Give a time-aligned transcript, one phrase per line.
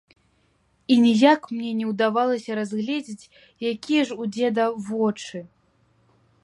[0.87, 3.29] І ніяк мне не ўдавалася разгледзець,
[3.75, 5.37] якія ж у дзеда вочы.